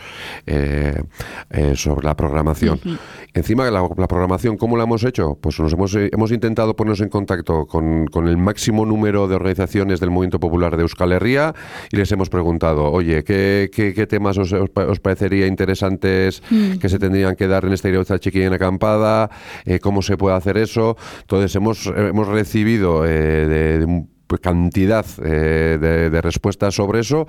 eh, 0.46 1.00
eh, 1.50 1.76
sobre 1.76 2.04
la 2.04 2.16
programación. 2.16 2.80
Encima 3.32 3.64
de 3.64 3.70
la, 3.70 3.88
programación, 4.08 4.56
¿cómo 4.56 4.76
la 4.76 4.84
hemos 4.84 5.04
hecho? 5.04 5.38
Pues 5.40 5.60
nos 5.60 5.72
hemos, 5.72 5.94
eh, 5.94 6.10
hemos 6.12 6.32
intentado 6.32 6.74
ponernos 6.74 7.00
en 7.00 7.10
contacto 7.10 7.66
con, 7.66 8.08
el 8.26 8.36
máximo 8.36 8.84
número 8.84 9.28
de 9.28 9.36
organizaciones 9.36 10.00
del 10.00 10.10
Movimiento 10.10 10.40
Popular 10.40 10.76
de 10.76 10.82
Euskal 10.82 11.12
Herria 11.12 11.54
y 11.90 11.96
les 11.96 12.10
hemos 12.10 12.28
preguntado, 12.28 12.90
oye, 12.90 13.22
¿qué, 13.22 13.70
qué, 13.72 14.06
temas 14.08 14.36
os, 14.38 14.52
os, 14.52 15.00
parecería 15.00 15.46
interesantes 15.62 16.42
mm. 16.50 16.78
que 16.78 16.88
se 16.88 16.98
tendrían 16.98 17.36
que 17.36 17.46
dar 17.46 17.64
en 17.64 17.72
esta 17.72 17.88
Irauza 17.88 18.18
Chiquilla 18.18 18.54
acampada? 18.54 19.30
¿Cómo 19.80 20.02
se 20.02 20.16
puede 20.16 20.36
hacer 20.36 20.56
eso? 20.56 20.96
Entonces 21.20 21.54
hemos, 21.56 21.86
hemos 21.86 22.28
recibido 22.28 23.02
de, 23.02 24.04
cantidad 24.38 25.04
eh, 25.22 25.78
de, 25.80 26.20
respuestas 26.20 26.74
sobre 26.74 27.00
eso 27.00 27.26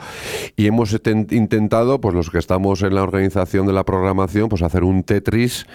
y 0.55 0.67
hemos 0.67 0.93
intentado, 1.31 1.99
pues 1.99 2.13
los 2.13 2.29
que 2.29 2.37
estamos 2.37 2.81
en 2.83 2.95
la 2.95 3.03
organización 3.03 3.65
de 3.67 3.73
la 3.73 3.83
programación, 3.83 4.49
pues 4.49 4.61
hacer 4.61 4.83
un 4.83 5.03
Tetris, 5.03 5.65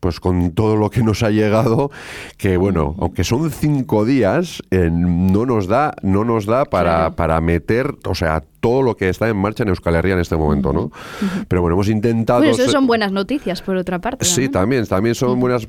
pues 0.00 0.20
con 0.20 0.52
todo 0.52 0.76
lo 0.76 0.90
que 0.90 1.02
nos 1.02 1.22
ha 1.22 1.30
llegado, 1.30 1.90
que 2.36 2.56
bueno, 2.56 2.94
aunque 2.98 3.24
son 3.24 3.50
cinco 3.50 4.04
días, 4.04 4.62
eh, 4.70 4.90
no 4.92 5.46
nos 5.46 5.66
da, 5.66 5.94
no 6.02 6.24
nos 6.24 6.46
da 6.46 6.64
para, 6.66 7.16
para 7.16 7.40
meter, 7.40 7.94
o 8.06 8.14
sea, 8.14 8.42
todo 8.66 8.82
lo 8.82 8.96
que 8.96 9.08
está 9.08 9.28
en 9.28 9.36
marcha 9.36 9.62
en 9.62 9.68
Euskal 9.68 9.94
Herria 9.94 10.14
en 10.14 10.18
este 10.18 10.34
momento, 10.34 10.72
¿no? 10.72 10.90
Pero 11.46 11.62
bueno, 11.62 11.76
hemos 11.76 11.88
intentado... 11.88 12.40
Bueno, 12.40 12.52
eso 12.52 12.68
son 12.68 12.88
buenas 12.88 13.12
noticias, 13.12 13.62
por 13.62 13.76
otra 13.76 14.00
parte. 14.00 14.24
Sí, 14.24 14.48
también, 14.48 14.84
también 14.88 15.14
son 15.14 15.38
buenas, 15.38 15.68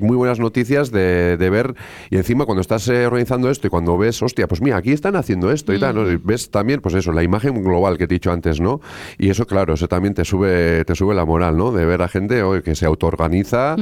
muy 0.00 0.16
buenas 0.16 0.40
noticias 0.40 0.90
de, 0.90 1.36
ver, 1.38 1.76
y 2.10 2.16
encima 2.16 2.44
cuando 2.44 2.60
estás 2.60 2.88
eh, 2.88 3.06
organizando 3.06 3.48
esto 3.50 3.68
y 3.68 3.70
cuando 3.70 3.96
ves, 3.96 4.20
hostia, 4.20 4.48
pues 4.48 4.60
mira, 4.60 4.78
aquí 4.78 4.90
están 4.90 5.14
haciendo 5.14 5.52
esto 5.52 5.72
y 5.72 5.78
tal, 5.78 5.94
¿no? 5.94 6.18
ves 6.24 6.50
también, 6.50 6.80
pues 6.80 6.96
eso, 6.96 7.12
la 7.12 7.22
imagen 7.22 7.62
global 7.62 7.96
que 7.98 8.08
te 8.08 8.14
he 8.14 8.16
dicho 8.16 8.32
antes, 8.32 8.60
¿no? 8.60 8.80
Y 9.16 9.30
eso, 9.30 9.46
claro, 9.46 9.74
eso 9.74 9.86
también 9.86 10.14
te 10.14 10.24
sube, 10.24 10.84
te 10.86 10.96
sube 10.96 11.14
la 11.14 11.24
moral, 11.24 11.56
¿no? 11.56 11.70
De 11.70 11.86
ver 11.86 12.02
a 12.02 12.08
gente 12.08 12.42
que 12.64 12.74
se 12.74 12.84
autoorganiza 12.84 13.76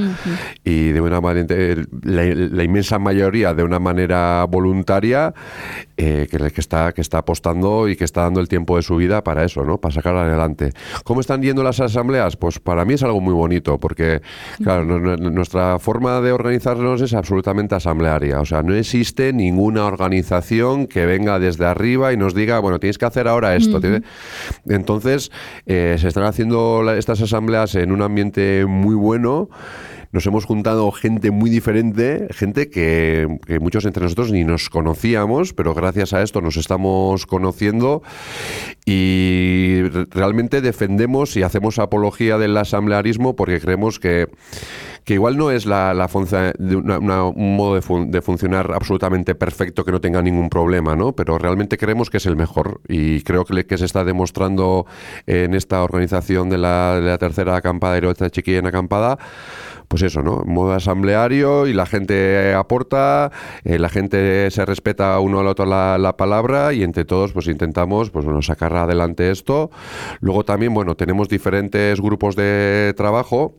y 0.63 0.91
de 0.91 1.01
una 1.01 1.21
manera, 1.21 1.55
la, 2.03 2.63
inmensa 2.63 2.99
mayoría 2.99 3.55
de 3.55 3.63
una 3.63 3.79
manera 3.79 4.45
voluntaria, 4.47 5.33
eh, 5.97 6.27
que, 6.29 6.37
que, 6.37 6.61
está, 6.61 6.91
que 6.91 7.01
está 7.01 7.17
apostando 7.17 7.89
y 7.89 7.95
que 7.95 8.03
está 8.03 8.26
dando 8.27 8.41
el 8.41 8.47
tiempo 8.47 8.75
de 8.75 8.81
su 8.83 8.95
vida 8.97 9.23
para 9.23 9.43
eso, 9.43 9.63
¿no? 9.63 9.77
Para 9.77 9.93
sacar 9.93 10.15
adelante. 10.15 10.71
¿Cómo 11.03 11.21
están 11.21 11.41
yendo 11.41 11.63
las 11.63 11.79
asambleas? 11.79 12.35
Pues 12.35 12.59
para 12.59 12.85
mí 12.85 12.93
es 12.93 13.03
algo 13.03 13.21
muy 13.21 13.33
bonito, 13.33 13.77
porque, 13.77 14.21
claro, 14.61 14.85
nuestra 15.17 15.79
forma 15.79 16.19
de 16.21 16.31
organizarnos 16.31 17.01
es 17.01 17.13
absolutamente 17.13 17.75
asamblearia. 17.75 18.39
O 18.41 18.45
sea, 18.45 18.63
no 18.63 18.75
existe 18.75 19.33
ninguna 19.33 19.85
organización 19.85 20.87
que 20.87 21.05
venga 21.05 21.39
desde 21.39 21.65
arriba 21.65 22.13
y 22.13 22.17
nos 22.17 22.33
diga, 22.33 22.59
bueno, 22.59 22.79
tienes 22.79 22.97
que 22.97 23.05
hacer 23.05 23.27
ahora 23.27 23.55
esto. 23.55 23.79
Entonces, 24.67 25.31
eh, 25.65 25.95
se 25.99 26.07
están 26.07 26.23
haciendo 26.23 26.83
estas 26.91 27.21
asambleas 27.21 27.75
en 27.75 27.91
un 27.91 28.01
ambiente 28.01 28.65
muy 28.67 28.95
bueno 28.95 29.49
nos 30.11 30.25
hemos 30.25 30.45
juntado 30.45 30.91
gente 30.91 31.31
muy 31.31 31.49
diferente, 31.49 32.27
gente 32.31 32.69
que, 32.69 33.27
muchos 33.59 33.85
entre 33.85 34.03
nosotros 34.03 34.31
ni 34.31 34.43
nos 34.43 34.69
conocíamos, 34.69 35.53
pero 35.53 35.73
gracias 35.73 36.13
a 36.13 36.21
esto 36.21 36.41
nos 36.41 36.57
estamos 36.57 37.25
conociendo 37.25 38.03
y 38.89 39.81
realmente 40.11 40.61
defendemos 40.61 41.35
y 41.35 41.43
hacemos 41.43 41.77
apología 41.77 42.37
del 42.37 42.55
asamblearismo 42.55 43.35
porque 43.35 43.59
creemos 43.59 43.99
que, 43.99 44.29
que 45.03 45.15
igual 45.15 45.35
no 45.35 45.51
es 45.51 45.65
la, 45.65 45.93
la 45.93 46.07
un 46.07 47.57
modo 47.57 47.75
de, 47.75 48.21
funcionar 48.21 48.71
absolutamente 48.73 49.35
perfecto 49.35 49.83
que 49.83 49.91
no 49.91 49.99
tenga 49.99 50.21
ningún 50.21 50.49
problema, 50.49 50.95
¿no? 50.95 51.11
pero 51.11 51.37
realmente 51.37 51.77
creemos 51.77 52.09
que 52.09 52.15
es 52.15 52.25
el 52.27 52.37
mejor 52.37 52.79
y 52.87 53.23
creo 53.23 53.43
que, 53.43 53.65
que 53.65 53.77
se 53.77 53.83
está 53.83 54.05
demostrando 54.05 54.85
en 55.25 55.53
esta 55.53 55.83
organización 55.83 56.49
de 56.49 56.57
la, 56.57 57.01
de 57.01 57.09
la 57.09 57.17
tercera 57.17 57.57
acampada, 57.57 57.97
Heroica 57.97 58.29
Chiquilla 58.29 58.59
en 58.59 58.67
acampada, 58.67 59.17
pues 59.87 60.03
eso, 60.03 60.21
¿no? 60.21 60.43
Modo 60.45 60.73
asambleario 60.73 61.67
y 61.67 61.73
la 61.73 61.85
gente 61.85 62.53
aporta, 62.53 63.31
eh, 63.63 63.79
la 63.79 63.89
gente 63.89 64.51
se 64.51 64.65
respeta 64.65 65.17
uno 65.19 65.39
al 65.39 65.47
otro 65.47 65.65
la, 65.65 66.15
palabra 66.17 66.73
y 66.73 66.83
entre 66.83 67.05
todos 67.05 67.31
pues 67.33 67.47
intentamos 67.47 68.09
pues 68.09 68.25
bueno, 68.25 68.41
sacar 68.41 68.73
adelante 68.77 69.31
esto. 69.31 69.71
Luego 70.19 70.45
también, 70.45 70.73
bueno, 70.73 70.95
tenemos 70.95 71.29
diferentes 71.29 71.99
grupos 71.99 72.35
de 72.35 72.93
trabajo 72.95 73.55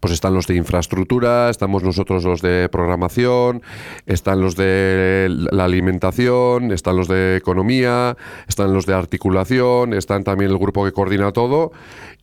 pues 0.00 0.12
están 0.12 0.34
los 0.34 0.46
de 0.46 0.54
infraestructura, 0.54 1.50
estamos 1.50 1.82
nosotros 1.82 2.24
los 2.24 2.40
de 2.40 2.68
programación, 2.70 3.62
están 4.06 4.40
los 4.40 4.56
de 4.56 5.26
la 5.28 5.64
alimentación, 5.64 6.72
están 6.72 6.96
los 6.96 7.08
de 7.08 7.36
economía, 7.36 8.16
están 8.48 8.72
los 8.72 8.86
de 8.86 8.94
articulación, 8.94 9.92
están 9.92 10.24
también 10.24 10.50
el 10.50 10.58
grupo 10.58 10.84
que 10.84 10.92
coordina 10.92 11.32
todo 11.32 11.72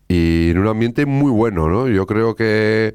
y 0.08 0.52
en 0.52 0.60
un 0.60 0.68
ambiente 0.68 1.06
muy 1.06 1.32
bueno, 1.32 1.68
¿no? 1.68 1.88
Yo 1.88 2.06
creo 2.06 2.36
que 2.36 2.94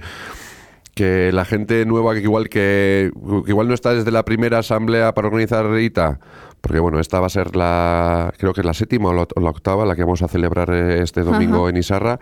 que 0.94 1.30
la 1.30 1.44
gente 1.44 1.86
nueva 1.86 2.12
que 2.14 2.22
igual 2.22 2.48
que, 2.48 3.12
igual 3.46 3.68
no 3.68 3.74
está 3.74 3.94
desde 3.94 4.10
la 4.10 4.24
primera 4.24 4.58
asamblea 4.58 5.14
para 5.14 5.28
organizar 5.28 5.64
ITA, 5.78 6.18
porque 6.60 6.78
bueno, 6.80 6.98
esta 7.00 7.20
va 7.20 7.26
a 7.26 7.30
ser 7.30 7.56
la 7.56 8.32
creo 8.38 8.52
que 8.52 8.60
es 8.60 8.66
la 8.66 8.74
séptima 8.74 9.10
o 9.10 9.12
la, 9.12 9.50
octava 9.50 9.86
la 9.86 9.96
que 9.96 10.02
vamos 10.02 10.22
a 10.22 10.28
celebrar 10.28 10.70
eh, 10.70 11.02
este 11.02 11.22
domingo 11.22 11.68
en 11.68 11.76
Isarra. 11.76 12.18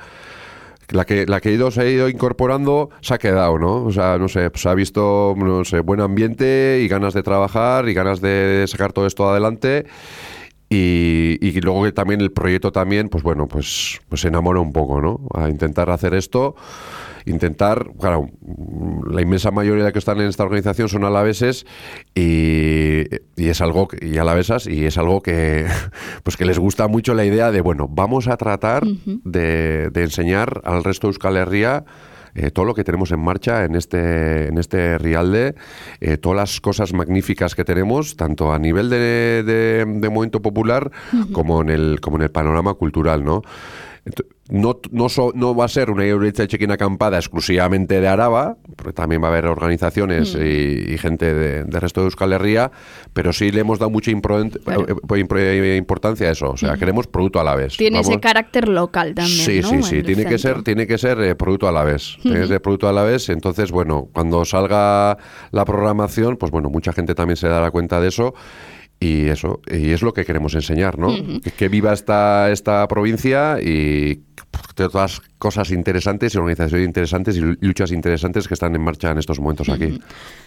La 0.91 1.05
que, 1.05 1.27
la 1.27 1.41
que 1.41 1.51
ido, 1.51 1.73
se 1.73 1.81
ha 1.81 1.89
ido 1.89 2.09
incorporando 2.09 2.91
se 3.01 3.15
ha 3.15 3.19
quedado, 3.19 3.59
¿no? 3.59 3.85
O 3.85 3.91
sea, 3.91 4.19
no 4.19 4.29
sé, 4.29 4.43
se 4.43 4.51
pues 4.51 4.67
ha 4.67 4.75
visto, 4.75 5.35
no 5.37 5.65
sé, 5.65 5.81
buen 5.81 6.01
ambiente 6.01 6.81
y 6.81 6.87
ganas 6.87 7.13
de 7.13 7.25
trabajar 7.25 7.89
y 7.89 7.95
ganas 7.95 8.21
de 8.21 8.65
sacar 8.69 8.93
todo 8.93 9.07
esto 9.07 9.29
adelante 9.29 9.87
y, 10.69 11.39
y, 11.41 11.61
luego 11.61 11.85
que 11.85 11.93
también 11.93 12.21
el 12.21 12.33
proyecto 12.33 12.73
también, 12.73 13.09
pues 13.09 13.23
bueno, 13.23 13.47
pues, 13.47 14.01
pues 14.09 14.21
se 14.21 14.29
enamora 14.29 14.59
un 14.61 14.73
poco, 14.73 15.01
¿no? 15.01 15.21
A 15.33 15.49
intentar 15.49 15.91
hacer 15.91 16.13
esto, 16.13 16.57
intentar, 17.25 17.91
claro, 18.01 18.29
la 19.09 19.23
inmensa 19.23 19.53
mayoría 19.53 19.85
de 19.85 19.93
que 19.93 20.01
están 20.01 20.21
en 20.21 20.27
esta 20.27 20.43
organización 20.43 20.89
son 20.89 21.05
alaveses 21.05 21.67
y, 22.17 23.03
y 23.37 23.49
es 23.49 23.61
algo, 23.61 23.89
y 24.01 24.19
alavesas, 24.19 24.67
y 24.67 24.87
es 24.87 24.99
algo 24.99 25.23
que, 25.23 25.67
pues 26.25 26.37
que 26.37 26.45
les 26.45 26.59
gusta 26.59 26.89
mucho 26.89 27.15
la 27.15 27.25
idea 27.25 27.53
de, 27.53 27.61
bueno, 27.61 27.87
vamos 27.89 28.27
a 28.27 28.37
tratar 28.37 28.85
de, 28.85 29.91
de 29.91 30.03
enseñar 30.03 30.63
al 30.65 30.83
resto 30.83 31.07
de 31.07 31.11
Euskal 31.11 31.37
Herria 31.37 31.85
eh, 32.37 32.51
todo 32.51 32.65
lo 32.67 32.75
que 32.75 32.85
tenemos 32.85 33.11
en 33.13 33.21
marcha 33.21 33.65
en 33.65 33.75
este, 33.75 34.49
en 34.49 34.59
este 34.59 34.99
Rialde, 34.99 35.55
eh, 36.01 36.17
todas 36.19 36.37
las 36.37 36.61
cosas 36.61 36.93
magníficas 36.93 37.55
que 37.55 37.65
tenemos, 37.65 38.17
tanto 38.17 38.53
a 38.53 38.59
nivel 38.59 38.91
de, 38.91 39.43
de, 39.45 40.09
movimiento 40.11 40.43
popular 40.43 40.91
como, 41.33 41.63
en 41.63 41.71
el, 41.71 42.01
como 42.01 42.17
en 42.17 42.23
el 42.23 42.31
panorama 42.31 42.75
cultural, 42.75 43.25
¿no? 43.25 43.43
No, 44.49 44.79
no, 44.93 45.09
no, 45.35 45.57
va 45.57 45.65
a 45.65 45.69
ser 45.69 45.91
una 45.91 46.05
de 46.05 46.33
check 46.33 46.71
acampada 46.71 47.17
exclusivamente 47.17 48.01
de 48.01 48.07
Araba, 48.07 48.57
porque 48.77 48.93
también 48.93 49.21
va 49.21 49.27
a 49.27 49.31
haber 49.33 49.47
organizaciones 49.47 50.37
mm. 50.37 50.43
y, 50.93 50.99
gente 50.99 51.35
de, 51.35 51.81
resto 51.81 52.01
de 52.01 52.07
Euskal 52.07 52.33
Herria, 52.33 52.71
pero 53.13 53.33
sí 53.33 53.51
le 53.51 53.63
hemos 53.63 53.81
dado 53.81 53.91
mucha 53.91 54.13
eh, 54.13 55.77
importancia 55.77 56.29
a 56.29 56.31
eso. 56.31 56.51
O 56.51 56.57
sea, 56.57 56.75
mm. 56.75 56.79
queremos 56.79 57.07
producto 57.09 57.41
a 57.41 57.45
la 57.45 57.57
vez. 57.57 57.77
Tiene 57.77 58.01
ese 58.01 58.21
carácter 58.21 58.69
local 58.69 59.15
también. 59.15 59.37
Sí, 59.37 59.63
sí, 59.63 59.83
sí. 59.83 60.03
Tiene 60.03 60.25
que, 60.25 60.39
ser, 60.39 60.63
tiene 60.63 60.87
que 60.87 60.99
ser 60.99 61.21
eh, 61.21 61.35
producto 61.35 61.67
a 61.67 61.73
la 61.73 61.83
vez. 61.83 62.17
Tiene 62.23 62.41
que 62.41 62.47
ser 62.47 62.63
producto 62.63 62.89
a 62.89 62.93
la 62.93 63.03
vez. 63.03 63.29
Entonces, 63.29 63.73
bueno, 63.73 64.09
cuando 64.13 64.45
salga 64.45 65.19
la 65.51 65.65
programación, 65.65 66.37
pues 66.37 66.53
bueno, 66.53 66.71
mucha 66.71 66.93
gente 66.93 67.17
también 67.17 67.37
se 67.37 67.49
dará 67.49 67.73
cuenta 67.73 68.01
de 68.01 68.09
eso 68.09 68.35
y 69.01 69.29
eso 69.29 69.61
y 69.71 69.91
es 69.91 70.03
lo 70.03 70.13
que 70.13 70.25
queremos 70.25 70.55
enseñar 70.55 70.99
no 70.99 71.15
que, 71.57 71.69
viva 71.69 71.93
esta 71.93 72.51
esta 72.51 72.87
provincia 72.89 73.61
y 73.61 74.23
todas 74.75 75.23
cosas 75.39 75.71
interesantes 75.71 76.35
y 76.35 76.39
organizaciones 76.39 76.87
interesantes 76.87 77.37
y 77.37 77.41
luchas 77.41 77.93
interesantes 77.93 78.49
que 78.49 78.55
están 78.55 78.75
en 78.75 78.83
marcha 78.83 79.11
en 79.11 79.19
estos 79.19 79.39
momentos 79.39 79.69
aquí. 79.69 79.99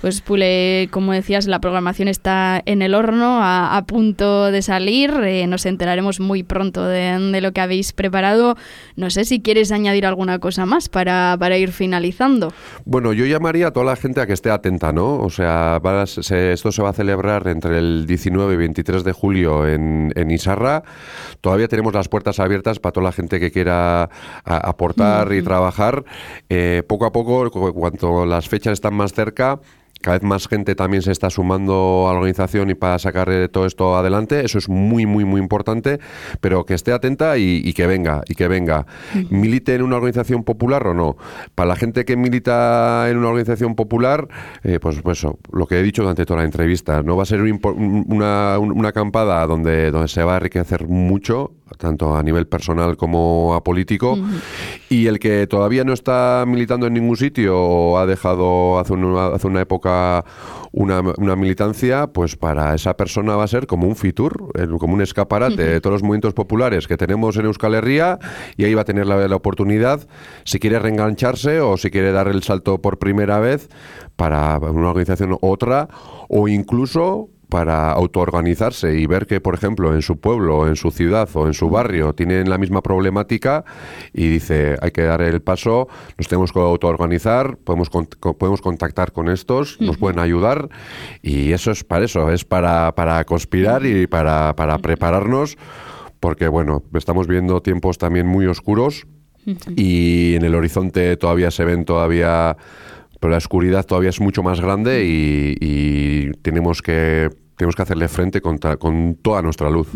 Pues 0.01 0.21
Pule, 0.21 0.87
como 0.91 1.13
decías, 1.13 1.47
la 1.47 1.59
programación 1.59 2.07
está 2.07 2.61
en 2.65 2.81
el 2.81 2.95
horno, 2.95 3.39
a, 3.41 3.83
punto 3.87 4.51
de 4.51 4.61
salir. 4.61 5.11
Eh, 5.23 5.47
nos 5.47 5.65
enteraremos 5.65 6.19
muy 6.19 6.43
pronto 6.43 6.85
de, 6.85 7.39
lo 7.41 7.51
que 7.53 7.61
habéis 7.61 7.93
preparado. 7.93 8.55
No 8.95 9.09
sé 9.09 9.25
si 9.25 9.41
quieres 9.41 9.71
añadir 9.71 10.05
alguna 10.05 10.39
cosa 10.39 10.65
más 10.65 10.89
para, 10.89 11.35
para, 11.39 11.57
ir 11.57 11.71
finalizando. 11.71 12.53
Bueno, 12.85 13.13
yo 13.13 13.25
llamaría 13.25 13.67
a 13.67 13.71
toda 13.71 13.85
la 13.85 13.95
gente 13.95 14.21
a 14.21 14.27
que 14.27 14.33
esté 14.33 14.51
atenta, 14.51 14.91
¿no? 14.91 15.19
O 15.19 15.29
sea, 15.29 15.81
esto 16.17 16.71
se 16.71 16.81
va 16.81 16.89
a 16.89 16.93
celebrar 16.93 17.47
entre 17.47 17.79
el 17.79 18.05
19 18.05 18.53
y 18.53 18.57
23 18.57 19.03
de 19.03 19.11
julio 19.11 19.67
en, 19.67 20.11
en 20.15 20.31
Isarra. 20.31 20.83
Todavía 21.41 21.67
tenemos 21.67 21.93
las 21.93 22.09
puertas 22.09 22.39
abiertas 22.39 22.79
para 22.79 22.93
toda 22.93 23.05
la 23.05 23.11
gente 23.11 23.39
que 23.39 23.51
quiera 23.51 23.78
aportar 24.43 25.33
y 25.33 25.41
trabajar. 25.41 26.03
Eh, 26.49 26.83
poco 26.87 27.05
a 27.05 27.11
poco, 27.11 27.49
cuanto 27.73 28.25
las 28.25 28.47
fechas 28.47 28.73
están 28.73 28.93
más 28.93 29.13
cerca, 29.13 29.59
cada 30.01 30.17
vez 30.17 30.23
más 30.23 30.47
gente 30.47 30.75
también 30.75 31.03
se 31.03 31.11
está 31.11 31.29
sumando 31.29 32.07
a 32.07 32.13
la 32.13 32.19
organización 32.19 32.69
y 32.69 32.73
para 32.73 32.97
sacar 32.99 33.29
eh, 33.29 33.49
todo 33.49 33.65
esto 33.65 33.97
adelante. 33.97 34.45
Eso 34.45 34.57
es 34.57 34.69
muy, 34.69 35.05
muy, 35.05 35.25
muy 35.25 35.41
importante, 35.41 35.99
pero 36.39 36.65
que 36.65 36.73
esté 36.73 36.93
atenta 36.93 37.37
y, 37.37 37.73
que 37.73 37.85
venga, 37.85 38.21
y 38.27 38.35
que 38.35 38.47
venga. 38.47 38.85
¿Milite 39.29 39.75
en 39.75 39.81
una 39.81 39.97
organización 39.97 40.43
popular 40.43 40.87
o 40.87 40.93
no? 40.93 41.17
Para 41.53 41.69
la 41.69 41.75
gente 41.75 42.05
que 42.05 42.15
milita 42.15 43.09
en 43.09 43.17
una 43.17 43.27
organización 43.27 43.75
popular, 43.75 44.27
eh, 44.63 44.79
pues, 44.79 45.01
pues 45.01 45.25
lo 45.51 45.67
que 45.67 45.79
he 45.79 45.83
dicho 45.83 46.03
durante 46.03 46.25
toda 46.25 46.39
la 46.39 46.45
entrevista, 46.45 47.03
no 47.03 47.17
va 47.17 47.23
a 47.23 47.25
ser 47.25 47.41
una, 47.41 48.57
una 48.57 48.89
acampada 48.89 49.45
donde, 49.47 49.91
donde 49.91 50.07
se 50.07 50.23
va 50.23 50.35
a 50.35 50.37
enriquecer 50.37 50.87
mucho, 50.87 51.51
tanto 51.77 52.15
a 52.15 52.23
nivel 52.23 52.47
personal 52.47 52.97
como 52.97 53.53
a 53.53 53.63
político, 53.63 54.17
y 54.89 55.07
el 55.07 55.19
que 55.19 55.47
todavía 55.47 55.83
no 55.83 55.93
está 55.93 56.43
militando 56.47 56.87
en 56.87 56.93
ningún 56.93 57.17
sitio 57.17 57.57
o 57.57 57.97
ha 57.97 58.05
dejado 58.05 58.79
hace 58.79 58.93
una, 58.93 59.27
hace 59.27 59.47
una 59.47 59.61
época 59.61 60.25
una, 60.71 61.01
una, 61.17 61.35
militancia, 61.35 62.07
pues 62.07 62.35
para 62.35 62.75
esa 62.75 62.95
persona 62.95 63.35
va 63.35 63.43
a 63.43 63.47
ser 63.47 63.65
como 63.65 63.87
un 63.87 63.95
fitur, 63.95 64.51
como 64.79 64.93
un 64.93 65.01
escaparate. 65.01 65.63
De 65.63 65.81
todos 65.81 65.93
los 65.93 66.03
movimientos 66.03 66.33
populares 66.33 66.87
que 66.87 66.97
tenemos 66.97 67.35
en 67.37 67.45
Euskal 67.45 67.73
Herria 67.73 68.19
y 68.55 68.65
ahí 68.65 68.73
va 68.73 68.81
a 68.81 68.85
tener 68.85 69.07
la, 69.07 69.27
la 69.27 69.35
oportunidad, 69.35 70.07
si 70.43 70.59
quiere 70.59 70.79
reengancharse 70.79 71.59
o 71.61 71.77
si 71.77 71.89
quiere 71.89 72.11
dar 72.11 72.27
el 72.27 72.43
salto 72.43 72.81
por 72.81 72.99
primera 72.99 73.39
vez 73.39 73.69
para 74.15 74.57
una 74.59 74.89
organización 74.89 75.33
u 75.33 75.39
otra 75.41 75.87
o 76.27 76.47
incluso 76.47 77.29
para 77.49 77.91
autoorganizarse 77.91 78.97
y 78.97 79.07
ver 79.07 79.25
que, 79.25 79.41
por 79.41 79.55
ejemplo, 79.55 79.93
en 79.93 80.01
su 80.01 80.19
pueblo, 80.19 80.67
en 80.67 80.75
su 80.75 80.91
ciudad 80.91 81.27
o 81.33 81.47
en 81.47 81.53
su 81.53 81.69
barrio 81.69 82.13
tienen 82.13 82.49
la 82.49 82.57
misma 82.57 82.81
problemática 82.81 83.65
y 84.13 84.27
dice, 84.27 84.77
hay 84.81 84.91
que 84.91 85.03
dar 85.03 85.21
el 85.21 85.41
paso, 85.41 85.87
nos 86.17 86.27
tenemos 86.27 86.53
que 86.53 86.59
autoorganizar, 86.59 87.57
podemos, 87.57 87.89
podemos 87.89 88.61
contactar 88.61 89.11
con 89.11 89.29
estos, 89.29 89.81
nos 89.81 89.97
pueden 89.97 90.19
ayudar 90.19 90.69
y 91.21 91.51
eso 91.51 91.71
es 91.71 91.83
para 91.83 92.05
eso, 92.05 92.31
es 92.31 92.45
para, 92.45 92.93
para 92.95 93.23
conspirar 93.25 93.85
y 93.85 94.07
para, 94.07 94.55
para 94.55 94.77
prepararnos 94.77 95.57
porque, 96.19 96.47
bueno, 96.47 96.83
estamos 96.93 97.27
viendo 97.27 97.61
tiempos 97.61 97.97
también 97.97 98.27
muy 98.27 98.45
oscuros 98.45 99.07
y 99.75 100.35
en 100.35 100.43
el 100.43 100.53
horizonte 100.53 101.15
todavía 101.17 101.49
se 101.49 101.65
ven 101.65 101.85
todavía 101.85 102.57
pero 103.19 103.31
la 103.31 103.37
oscuridad 103.37 103.85
todavía 103.85 104.09
es 104.09 104.19
mucho 104.19 104.43
más 104.43 104.61
grande 104.61 105.03
y, 105.05 106.31
tenemos, 106.41 106.81
que, 106.81 107.29
tenemos 107.57 107.75
que 107.75 107.81
hacerle 107.81 108.07
frente 108.07 108.41
con, 108.41 108.57
con 108.57 109.15
toda 109.21 109.41
nuestra 109.41 109.69
luz. 109.69 109.87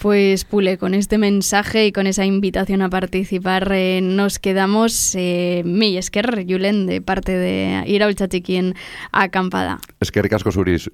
Pues 0.00 0.46
Pule, 0.46 0.78
con 0.78 0.94
este 0.94 1.18
mensaje 1.18 1.86
y 1.86 1.92
con 1.92 2.06
esa 2.06 2.24
invitación 2.24 2.80
a 2.80 2.88
participar 2.88 3.70
eh, 3.70 4.00
nos 4.02 4.38
quedamos 4.38 5.14
eh, 5.14 5.60
mi 5.66 5.98
esker 5.98 6.46
Julen 6.48 6.86
de 6.86 7.02
parte 7.02 7.32
de 7.32 7.84
Iraul 7.86 8.14
Chachiquín 8.14 8.74
acampada. 9.12 9.78
Es 10.00 10.10
que 10.10 10.22
ricasco 10.22 10.50
suris. 10.50 10.90